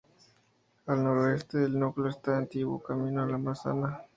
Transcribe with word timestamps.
Al 0.87 1.03
noroeste 1.03 1.59
del 1.59 1.77
núcleo 1.77 2.07
está 2.09 2.31
el 2.31 2.37
antiguo 2.39 2.81
camino 2.81 3.23
de 3.23 3.33
La 3.33 3.37
Massana. 3.37 4.01